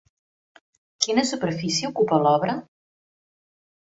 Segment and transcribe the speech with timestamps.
[1.05, 2.55] Quina superfície ocupa l'obra?